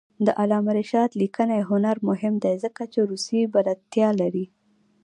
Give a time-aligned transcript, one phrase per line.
[0.25, 4.45] د علامه رشاد لیکنی هنر مهم دی ځکه چې روسي بلدتیا لري.